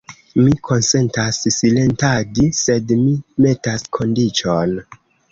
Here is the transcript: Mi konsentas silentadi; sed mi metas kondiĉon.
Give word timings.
Mi 0.43 0.51
konsentas 0.67 1.37
silentadi; 1.57 2.45
sed 2.59 2.93
mi 3.01 3.11
metas 3.47 3.85
kondiĉon. 3.99 4.73